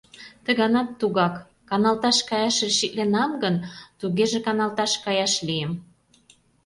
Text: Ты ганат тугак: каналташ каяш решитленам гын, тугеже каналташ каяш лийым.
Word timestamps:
Ты 0.43 0.49
ганат 0.59 0.89
тугак: 0.99 1.33
каналташ 1.69 2.17
каяш 2.29 2.55
решитленам 2.67 3.31
гын, 3.43 3.55
тугеже 3.99 4.39
каналташ 4.47 4.93
каяш 5.05 5.33
лийым. 5.47 5.71